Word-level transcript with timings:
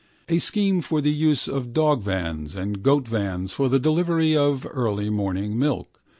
A 0.29 0.39
scheme 0.39 0.81
for 0.81 0.99
the 0.99 1.11
use 1.13 1.47
of 1.47 1.73
dogvans 1.73 2.55
and 2.55 2.81
goatvans 2.81 3.51
for 3.51 3.69
the 3.69 3.77
delivery 3.77 4.35
of 4.35 4.65
early 4.71 5.11
morning 5.11 5.59
milk. 5.59 6.01